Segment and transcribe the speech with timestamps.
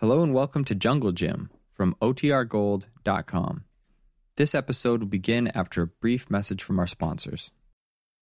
[0.00, 3.64] Hello and welcome to Jungle Jim from OTRGold.com.
[4.38, 7.50] This episode will begin after a brief message from our sponsors.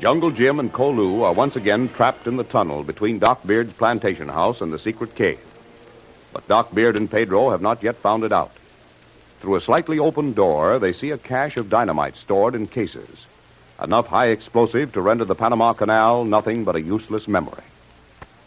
[0.00, 4.28] Jungle Jim and Kolu are once again trapped in the tunnel between Doc Beard's plantation
[4.28, 5.44] house and the secret cave.
[6.32, 8.50] But Doc Beard and Pedro have not yet found it out.
[9.40, 13.26] Through a slightly open door, they see a cache of dynamite stored in cases.
[13.82, 17.64] Enough high explosive to render the Panama Canal nothing but a useless memory.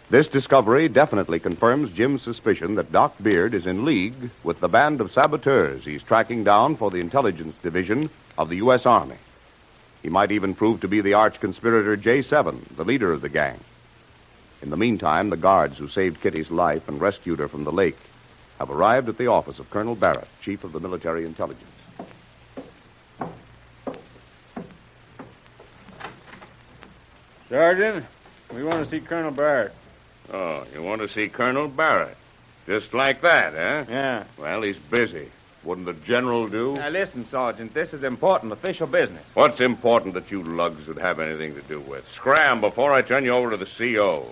[0.09, 5.01] This discovery definitely confirms Jim's suspicion that Doc Beard is in league with the band
[5.01, 8.09] of saboteurs he's tracking down for the intelligence division
[8.39, 8.87] of the U.S.
[8.87, 9.17] Army.
[10.03, 13.59] He might even prove to be the arch conspirator J7, the leader of the gang.
[14.61, 17.97] In the meantime, the guards who saved Kitty's life and rescued her from the lake
[18.59, 21.63] have arrived at the office of Colonel Barrett, Chief of the Military Intelligence.
[27.49, 28.05] Sergeant,
[28.53, 29.73] we want to see Colonel Barrett.
[30.31, 32.17] Oh, you want to see Colonel Barrett?
[32.65, 33.85] Just like that, eh?
[33.89, 34.23] Yeah.
[34.37, 35.29] Well, he's busy.
[35.63, 36.73] Wouldn't the general do?
[36.73, 39.23] Now, listen, Sergeant, this is important official business.
[39.33, 42.05] What's important that you lugs would have anything to do with?
[42.15, 44.25] Scram before I turn you over to the CO.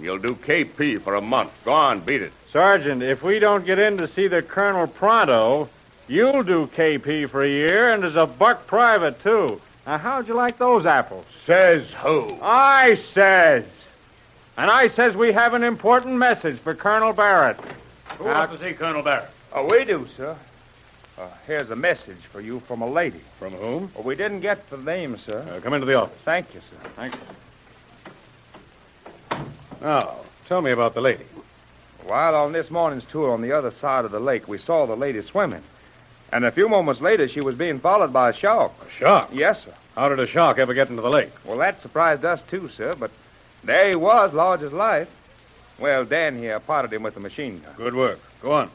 [0.00, 1.52] You'll do KP for a month.
[1.64, 2.32] Go on, beat it.
[2.52, 5.68] Sergeant, if we don't get in to see the Colonel pronto,
[6.08, 9.60] you'll do KP for a year, and as a buck private, too.
[9.86, 11.26] Now, how'd you like those apples?
[11.46, 12.36] Says who?
[12.42, 13.64] I says.
[14.56, 17.58] And I says we have an important message for Colonel Barrett.
[18.18, 19.30] Who wants to see Colonel Barrett?
[19.52, 20.36] Oh, we do, sir.
[21.16, 23.20] Uh, here's a message for you from a lady.
[23.38, 23.90] From whom?
[23.94, 25.46] Well, we didn't get the name, sir.
[25.48, 26.18] Uh, come into the office.
[26.24, 26.90] Thank you, sir.
[26.96, 27.20] Thank you.
[29.80, 30.16] Now,
[30.46, 31.24] tell me about the lady.
[32.04, 34.96] While on this morning's tour on the other side of the lake, we saw the
[34.96, 35.62] lady swimming.
[36.32, 38.72] And a few moments later, she was being followed by a shark.
[38.84, 39.28] A shark?
[39.32, 39.74] Yes, sir.
[39.94, 41.30] How did a shark ever get into the lake?
[41.44, 43.12] Well, that surprised us, too, sir, but
[43.62, 45.08] there he was, large as life.
[45.78, 47.74] Well, Dan here potted him with a machine gun.
[47.76, 48.18] Good work.
[48.42, 48.70] Go on.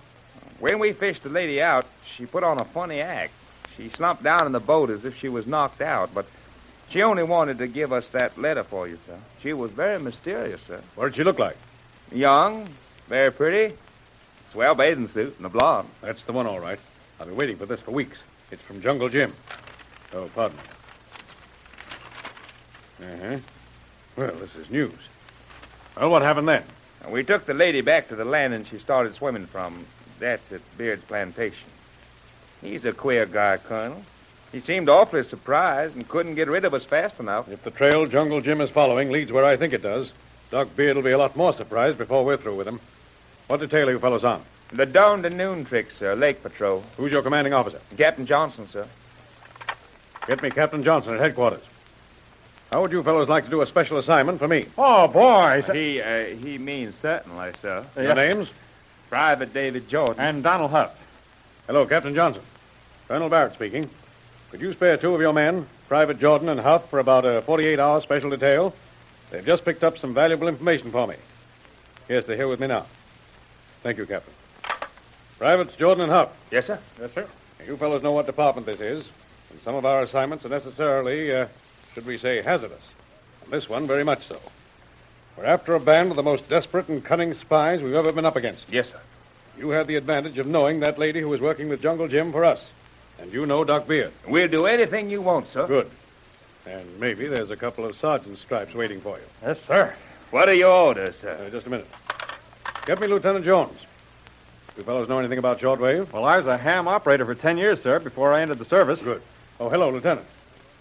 [0.59, 3.33] When we fished the lady out, she put on a funny act.
[3.77, 6.25] She slumped down in the boat as if she was knocked out, but
[6.89, 9.17] she only wanted to give us that letter for you, sir.
[9.41, 10.81] She was very mysterious, sir.
[10.95, 11.55] What did she look like?
[12.11, 12.67] Young,
[13.07, 13.75] very pretty,
[14.51, 15.87] swell bathing suit, and a blonde.
[16.01, 16.79] That's the one, all right.
[17.19, 18.17] I've been waiting for this for weeks.
[18.51, 19.33] It's from Jungle Jim.
[20.13, 20.63] Oh, pardon me.
[23.05, 23.37] Uh-huh.
[24.17, 24.91] Well, this is news.
[25.95, 26.63] Well, what happened then?
[27.07, 29.85] We took the lady back to the land and she started swimming from.
[30.19, 31.67] That's at Beard's plantation.
[32.61, 34.03] He's a queer guy, Colonel.
[34.51, 37.47] He seemed awfully surprised and couldn't get rid of us fast enough.
[37.49, 40.11] If the trail Jungle Jim is following leads where I think it does,
[40.51, 42.79] Doc Beard will be a lot more surprised before we're through with him.
[43.47, 44.43] What detail are you fellows on?
[44.71, 46.15] The dawn to noon trick, sir.
[46.15, 46.83] Lake Patrol.
[46.97, 47.79] Who's your commanding officer?
[47.97, 48.87] Captain Johnson, sir.
[50.27, 51.61] Get me Captain Johnson at headquarters.
[52.71, 54.67] How would you fellows like to do a special assignment for me?
[54.77, 55.63] Oh, boy.
[55.73, 57.83] He, uh, he means certainly, sir.
[57.95, 58.49] Your names?
[59.09, 60.19] Private David Jordan.
[60.19, 60.97] And Donald Huff.
[61.67, 62.43] Hello, Captain Johnson.
[63.07, 63.89] Colonel Barrett speaking.
[64.51, 67.79] Could you spare two of your men Private Jordan and Huff for about a 48
[67.79, 68.75] hour special detail.
[69.31, 71.15] They've just picked up some valuable information for me.
[72.07, 72.85] Yes, they're here with me now.
[73.81, 74.31] Thank you, Captain.
[75.39, 76.29] Privates Jordan and Huff.
[76.51, 76.77] Yes, sir.
[77.01, 77.27] Yes, sir.
[77.65, 79.07] You fellows know what department this is,
[79.49, 81.47] and some of our assignments are necessarily, uh,
[81.95, 82.83] should we say, hazardous.
[83.43, 84.39] And this one, very much so.
[85.39, 88.35] We're after a band of the most desperate and cunning spies we've ever been up
[88.35, 88.67] against.
[88.69, 88.99] Yes, sir.
[89.57, 92.43] You have the advantage of knowing that lady who was working with Jungle Jim for
[92.43, 92.59] us.
[93.19, 94.11] And you know Doc Beard.
[94.27, 95.65] We'll do anything you want, sir.
[95.65, 95.89] Good.
[96.65, 99.23] And maybe there's a couple of sergeant's stripes waiting for you.
[99.41, 99.95] Yes, sir.
[100.31, 101.45] What are your orders, sir?
[101.47, 101.87] Uh, just a minute.
[102.85, 103.79] Get me Lieutenant Jones.
[104.75, 106.11] You fellows know anything about shortwave?
[106.11, 108.99] Well, I was a ham operator for ten years, sir, before I entered the service.
[108.99, 109.21] Good.
[109.57, 110.27] Oh, hello, Lieutenant.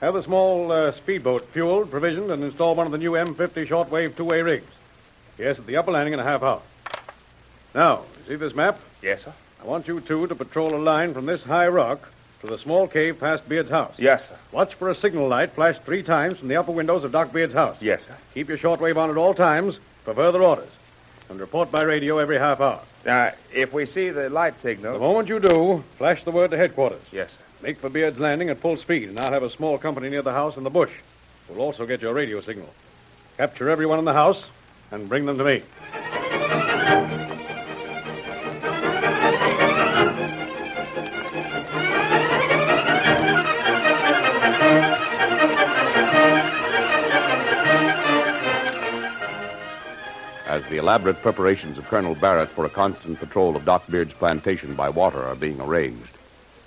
[0.00, 4.16] Have the small uh, speedboat fueled, provisioned, and install one of the new M50 shortwave
[4.16, 4.70] two-way rigs.
[5.36, 6.62] Yes, at the upper landing in a half hour.
[7.74, 8.78] Now, see this map?
[9.02, 9.32] Yes, sir.
[9.60, 12.12] I want you two to patrol a line from this high rock
[12.42, 13.94] to the small cave past Beard's house.
[13.98, 14.36] Yes, sir.
[14.52, 17.54] Watch for a signal light flashed three times from the upper windows of Doc Beard's
[17.54, 17.76] house.
[17.80, 18.16] Yes, sir.
[18.34, 20.70] Keep your shortwave on at all times for further orders.
[21.28, 22.80] And report by radio every half hour.
[23.04, 24.92] Now, if we see the light signal.
[24.92, 27.02] The moment you do, flash the word to headquarters.
[27.10, 27.44] Yes, sir.
[27.60, 30.32] Make for Beard's Landing at full speed, and I'll have a small company near the
[30.32, 30.92] house in the bush.
[31.48, 32.68] We'll also get your radio signal.
[33.36, 34.44] Capture everyone in the house
[34.92, 35.62] and bring them to me.
[50.46, 54.74] As the elaborate preparations of Colonel Barrett for a constant patrol of Doc Beard's plantation
[54.74, 56.17] by water are being arranged,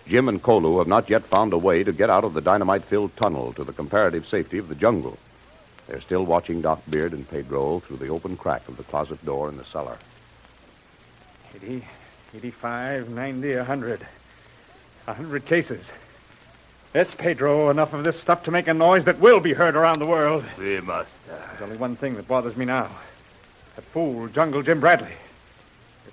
[0.07, 2.83] Jim and Kolu have not yet found a way to get out of the dynamite
[2.85, 5.17] filled tunnel to the comparative safety of the jungle.
[5.87, 9.49] They're still watching Doc Beard and Pedro through the open crack of the closet door
[9.49, 9.97] in the cellar.
[11.55, 11.83] 80,
[12.35, 14.07] 85, 90, 100.
[15.05, 15.83] 100 cases.
[16.93, 19.99] Yes, Pedro, enough of this stuff to make a noise that will be heard around
[19.99, 20.43] the world.
[20.57, 21.09] We must.
[21.29, 22.89] Uh, There's only one thing that bothers me now.
[23.75, 25.13] That fool, Jungle Jim Bradley.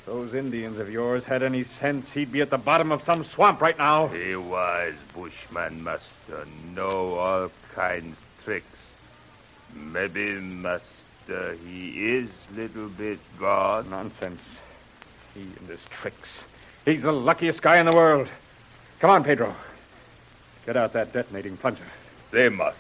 [0.08, 3.60] Those Indians of yours had any sense, he'd be at the bottom of some swamp
[3.60, 4.08] right now.
[4.08, 6.46] He wise bushman, master.
[6.74, 8.78] Know all kinds of tricks.
[9.74, 13.90] Maybe, master, he is little bit gone.
[13.90, 14.40] Nonsense.
[15.34, 16.30] He and his tricks.
[16.86, 18.28] He's the luckiest guy in the world.
[19.00, 19.54] Come on, Pedro.
[20.64, 21.84] Get out that detonating plunger.
[22.30, 22.78] They must.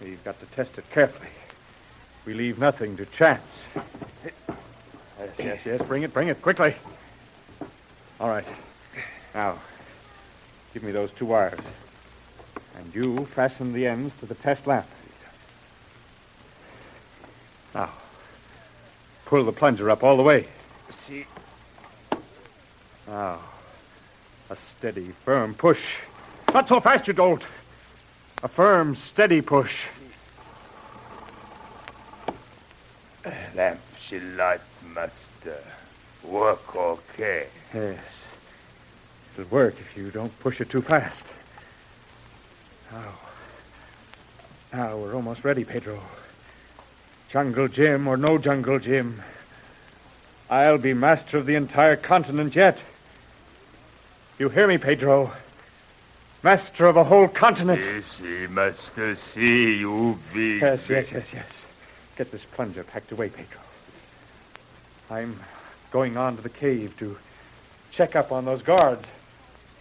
[0.00, 1.30] We've got to test it carefully.
[2.26, 3.46] We leave nothing to chance.
[5.18, 5.82] Yes, yes, yes.
[5.82, 6.74] Bring it, bring it, quickly.
[8.20, 8.44] All right.
[9.34, 9.58] Now,
[10.72, 11.58] give me those two wires.
[12.76, 14.86] And you fasten the ends to the test lamp.
[17.74, 17.90] Now,
[19.26, 20.46] pull the plunger up all the way.
[21.06, 21.26] See.
[23.06, 23.40] Now,
[24.50, 25.82] a steady, firm push.
[26.54, 27.42] Not so fast, you dolt.
[28.42, 29.84] A firm, steady push.
[33.54, 34.60] Lamp she light,
[34.98, 35.60] master.
[36.24, 37.46] Uh, work okay.
[37.72, 37.98] Yes.
[39.34, 41.24] It'll work if you don't push it too fast.
[42.90, 43.14] Now.
[44.72, 46.00] Now we're almost ready, Pedro.
[47.30, 49.22] Jungle Jim or no Jungle Jim.
[50.50, 52.78] I'll be master of the entire continent yet.
[54.38, 55.32] You hear me, Pedro?
[56.42, 57.80] Master of a whole continent.
[57.80, 60.58] Yes, he master see you be.
[60.58, 61.46] Yes, yes, yes, yes.
[62.16, 63.60] Get this plunger packed away, Pedro.
[65.10, 65.38] I'm
[65.90, 67.18] going on to the cave to
[67.92, 69.04] check up on those guards.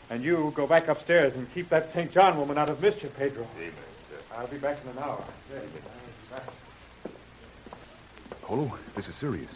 [0.09, 2.11] And you go back upstairs and keep that St.
[2.11, 3.45] John woman out of mischief, Pedro.
[4.33, 5.23] I'll be back in an hour.
[5.51, 5.79] Yes, I'll be
[6.31, 6.53] back.
[8.43, 9.51] Kolu, this is serious.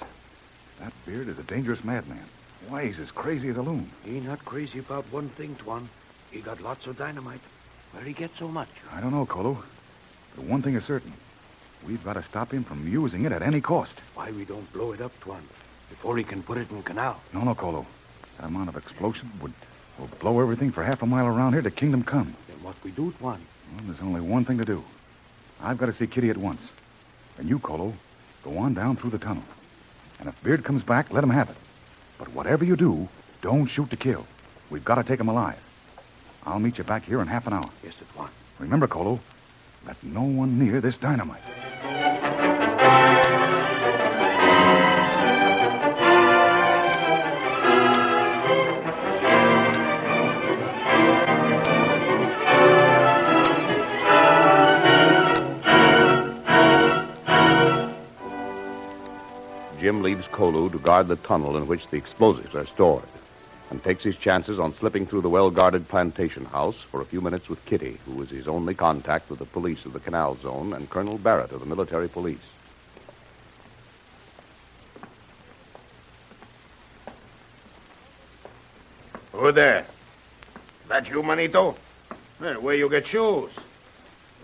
[0.80, 2.26] That Beard is a dangerous madman.
[2.68, 3.90] Why, he's as crazy as a loon.
[4.04, 5.88] He not crazy about one thing, Tuan.
[6.32, 7.40] He got lots of dynamite.
[7.92, 8.70] Where he get so much?
[8.94, 9.58] I don't know, Kolu.
[10.36, 11.14] But one thing is certain.
[11.88, 13.94] We've got to stop him from using it at any cost.
[14.16, 15.42] Why we don't blow it up, Tuan,
[15.92, 17.22] before he can put it in canal?
[17.34, 17.86] No, no, Kolu.
[18.38, 19.54] That amount of explosive would,
[20.00, 22.34] will blow everything for half a mile around here to Kingdom Come.
[22.48, 23.42] Then what we do, Tuan?
[23.76, 24.84] Well, there's only one thing to do.
[25.62, 26.62] I've got to see Kitty at once.
[27.38, 27.94] And you, Kolu,
[28.44, 29.44] go on down through the tunnel.
[30.20, 31.58] And if Beard comes back, let him have it.
[32.18, 33.10] But whatever you do,
[33.42, 34.26] don't shoot to kill.
[34.70, 35.60] We've got to take him alive.
[36.46, 37.70] I'll meet you back here in half an hour.
[37.84, 38.30] Yes, it Tuan.
[38.60, 39.20] Remember, Kolu,
[39.86, 41.44] let no one near this dynamite.
[59.82, 63.04] Jim leaves Kolu to guard the tunnel in which the explosives are stored.
[63.72, 67.20] and takes his chances on slipping through the well guarded plantation house for a few
[67.20, 70.74] minutes with Kitty, who is his only contact with the police of the Canal Zone
[70.74, 72.38] and Colonel Barrett of the military police.
[79.32, 79.86] Who there?
[80.90, 81.76] That you, Manito?
[82.40, 83.50] Hey, where you get shoes?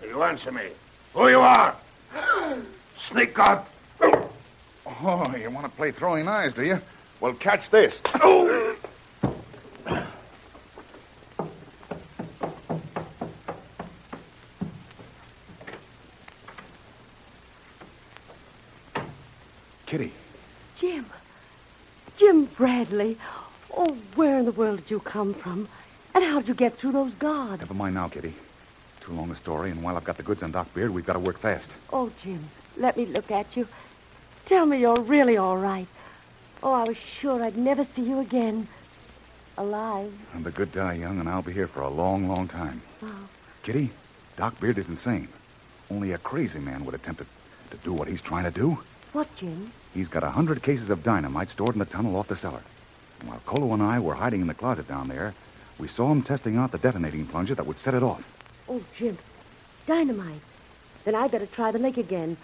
[0.02, 0.70] You answer me.
[1.12, 1.76] Who you are?
[2.96, 3.68] Sneak out.
[5.00, 6.80] Oh, you want to play throwing knives, do you?
[7.20, 8.00] Well, catch this.
[8.14, 8.76] Oh!
[19.86, 20.12] Kitty,
[20.78, 21.06] Jim.
[22.18, 23.16] Jim Bradley.
[23.74, 25.68] Oh, where in the world did you come from?
[26.14, 27.60] And how did you get through those guards?
[27.60, 28.34] never mind now, Kitty.
[29.00, 31.14] Too long a story, and while I've got the goods on Doc Beard, we've got
[31.14, 31.66] to work fast.
[31.90, 33.66] Oh, Jim, let me look at you.
[34.48, 35.86] Tell me you're really all right.
[36.62, 38.66] Oh, I was sure I'd never see you again.
[39.58, 40.10] Alive.
[40.32, 42.80] And the good die young, and I'll be here for a long, long time.
[43.02, 43.28] Oh,
[43.62, 43.90] Kitty,
[44.38, 45.28] Doc Beard is insane.
[45.90, 48.78] Only a crazy man would attempt to, to do what he's trying to do.
[49.12, 49.70] what, Jim?
[49.92, 52.62] He's got a hundred cases of dynamite stored in the tunnel off the cellar.
[53.20, 55.34] And while Kolu and I were hiding in the closet down there,
[55.78, 58.22] we saw him testing out the detonating plunger that would set it off.
[58.66, 59.18] Oh, Jim.
[59.86, 60.40] Dynamite.
[61.04, 62.38] Then I'd better try the lake again.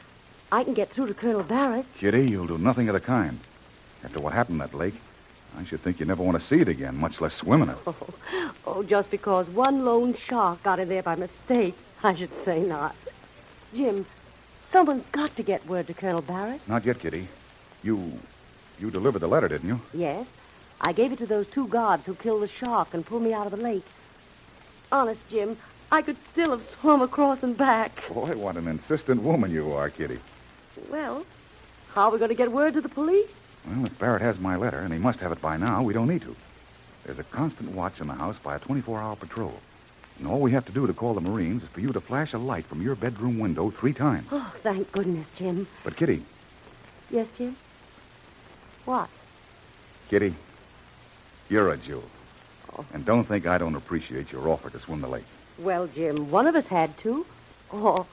[0.54, 1.84] I can get through to Colonel Barrett.
[1.98, 3.40] Kitty, you'll do nothing of the kind.
[4.04, 4.94] After what happened at that lake,
[5.58, 7.78] I should think you never want to see it again, much less swim in it.
[7.84, 7.96] Oh,
[8.64, 12.94] oh, just because one lone shark got in there by mistake, I should say not.
[13.74, 14.06] Jim,
[14.70, 16.60] someone's got to get word to Colonel Barrett.
[16.68, 17.26] Not yet, Kitty.
[17.82, 18.12] You.
[18.78, 19.80] You delivered the letter, didn't you?
[19.92, 20.24] Yes.
[20.80, 23.46] I gave it to those two guards who killed the shark and pulled me out
[23.46, 23.86] of the lake.
[24.92, 25.56] Honest, Jim,
[25.90, 28.06] I could still have swum across and back.
[28.08, 30.20] Boy, what an insistent woman you are, Kitty.
[30.90, 31.24] Well,
[31.94, 33.30] how are we going to get word to the police?
[33.66, 36.08] Well, if Barrett has my letter, and he must have it by now, we don't
[36.08, 36.36] need to.
[37.04, 39.54] There's a constant watch in the house by a 24 hour patrol.
[40.18, 42.32] And all we have to do to call the Marines is for you to flash
[42.32, 44.28] a light from your bedroom window three times.
[44.30, 45.66] Oh, thank goodness, Jim.
[45.82, 46.22] But, Kitty,
[47.10, 47.56] Yes, Jim?
[48.84, 49.08] What?
[50.08, 50.34] Kitty,
[51.48, 52.04] you're a jewel.
[52.76, 52.84] Oh.
[52.92, 55.24] And don't think I don't appreciate your offer to swim the lake.
[55.58, 57.24] Well, Jim, one of us had to.
[57.72, 58.06] Oh,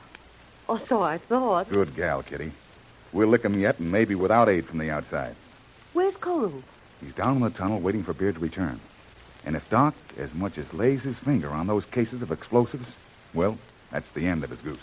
[0.72, 1.70] oh, so I thought.
[1.70, 2.52] Good gal, Kitty.
[3.12, 5.36] We'll lick 'em yet, and maybe without aid from the outside.
[5.94, 6.64] Where's Kolu?
[7.02, 8.80] He's down in the tunnel waiting for Beard to return.
[9.44, 12.88] And if Doc as much as lays his finger on those cases of explosives,
[13.34, 13.58] well,
[13.92, 14.80] that's the end of his goose.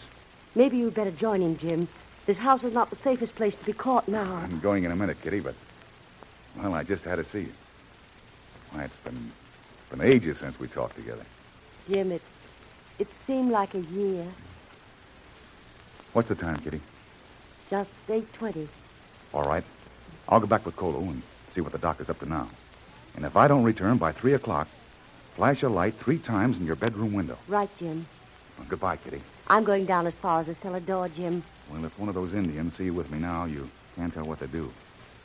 [0.54, 1.88] Maybe you'd better join him, Jim.
[2.26, 4.35] This house is not the safest place to be caught now.
[4.35, 5.54] I'm going in a minute, Kitty, but
[6.57, 7.52] well, I just had to see you.
[8.73, 9.33] Why, it's been
[9.90, 11.25] been ages since we talked together.
[11.90, 12.23] Jim, it
[12.99, 14.26] it seemed like a year.
[16.12, 16.80] What's the time, Kitty?
[17.70, 18.68] Just eight twenty.
[19.34, 19.64] All right.
[20.28, 21.22] I'll go back with Kolu and
[21.54, 22.48] see what the doc is up to now.
[23.16, 24.68] And if I don't return by three o'clock,
[25.36, 27.38] flash a light three times in your bedroom window.
[27.46, 28.06] Right, Jim.
[28.58, 29.20] Well, goodbye, Kitty.
[29.48, 31.42] I'm going down as far as the cellar door, Jim.
[31.70, 34.38] Well, if one of those Indians see you with me now, you can't tell what
[34.40, 34.70] to do.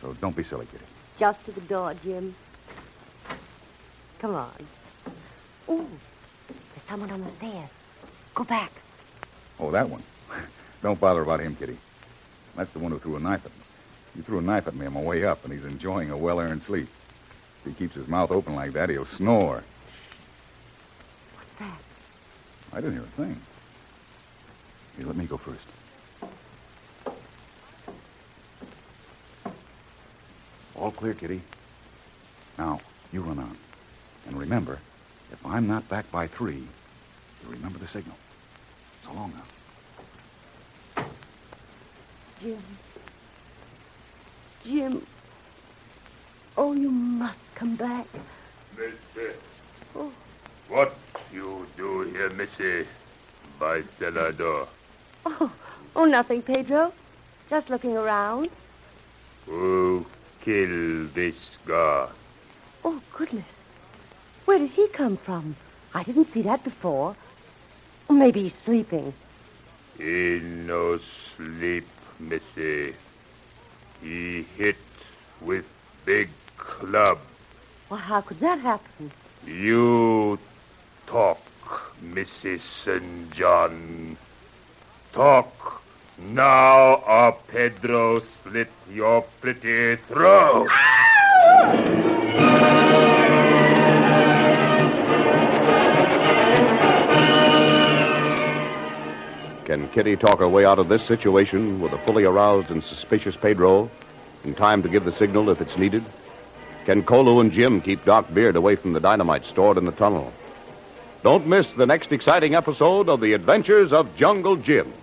[0.01, 0.85] So don't be silly, Kitty.
[1.17, 2.35] Just to the door, Jim.
[4.19, 4.51] Come on.
[5.69, 5.87] Ooh,
[6.47, 7.69] there's someone on the stairs.
[8.35, 8.71] Go back.
[9.59, 10.03] Oh, that one.
[10.83, 11.77] don't bother about him, Kitty.
[12.55, 13.63] That's the one who threw a knife at me.
[14.17, 16.61] He threw a knife at me on my way up, and he's enjoying a well-earned
[16.61, 16.87] sleep.
[17.65, 19.63] If he keeps his mouth open like that, he'll snore.
[21.35, 21.79] What's that?
[22.73, 23.39] I didn't hear a thing.
[24.97, 25.65] Here, let me go first.
[30.75, 31.41] All clear, Kitty.
[32.57, 32.81] Now,
[33.13, 33.57] you run on.
[34.27, 34.79] And remember,
[35.31, 38.17] if I'm not back by three, you remember the signal.
[39.05, 39.52] So long now.
[42.43, 42.59] Jim.
[44.65, 45.07] Jim.
[46.57, 48.05] Oh, you must come back.
[48.77, 49.33] Mister.
[49.95, 50.11] Oh.
[50.67, 50.93] What
[51.31, 52.85] you do here, Missy?
[53.59, 54.67] By cellar door.
[55.25, 55.49] Oh,
[55.95, 56.91] oh, nothing, Pedro.
[57.49, 58.49] Just looking around.
[59.45, 60.05] Who
[60.41, 62.09] killed this guy?
[62.83, 63.45] Oh, goodness.
[64.43, 65.55] Where did he come from?
[65.93, 67.15] I didn't see that before.
[68.09, 69.13] Maybe he's sleeping.
[69.97, 70.99] He no
[71.37, 71.87] sleep,
[72.29, 72.95] Missy.
[74.01, 74.75] He hit
[75.41, 75.65] with
[76.05, 77.19] big club.
[77.89, 79.11] Well, how could that happen?
[79.45, 80.39] You
[81.07, 81.41] talk,
[82.03, 82.61] Mrs.
[82.83, 83.31] St.
[83.31, 84.17] John.
[85.11, 85.81] Talk.
[86.17, 90.69] Now or Pedro slit your pretty throat.
[99.73, 103.35] Can Kitty talk her way out of this situation with a fully aroused and suspicious
[103.35, 103.89] Pedro
[104.43, 106.03] in time to give the signal if it's needed?
[106.85, 110.31] Can Kolu and Jim keep Doc Beard away from the dynamite stored in the tunnel?
[111.23, 114.93] Don't miss the next exciting episode of The Adventures of Jungle Jim.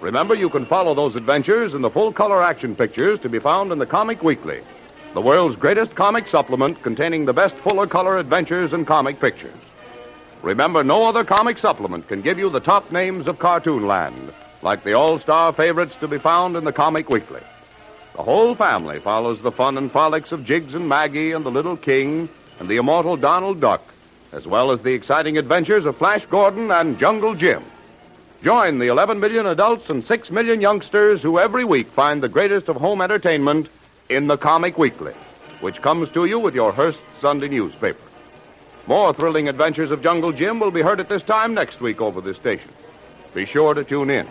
[0.00, 3.72] Remember, you can follow those adventures in the full color action pictures to be found
[3.72, 4.62] in the Comic Weekly,
[5.12, 9.52] the world's greatest comic supplement containing the best fuller color adventures and comic pictures.
[10.42, 14.82] Remember, no other comic supplement can give you the top names of cartoon land, like
[14.82, 17.40] the all star favorites to be found in the Comic Weekly.
[18.16, 21.76] The whole family follows the fun and frolics of Jiggs and Maggie and the Little
[21.76, 23.82] King and the immortal Donald Duck,
[24.32, 27.62] as well as the exciting adventures of Flash Gordon and Jungle Jim.
[28.42, 32.68] Join the 11 million adults and 6 million youngsters who every week find the greatest
[32.68, 33.68] of home entertainment
[34.08, 35.14] in the Comic Weekly,
[35.60, 38.11] which comes to you with your Hearst Sunday newspaper.
[38.86, 42.20] More thrilling adventures of Jungle Jim will be heard at this time next week over
[42.20, 42.68] this station.
[43.32, 44.26] Be sure to tune in.